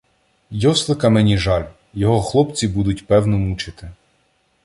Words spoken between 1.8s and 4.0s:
його хлопці будуть, певно, мучити.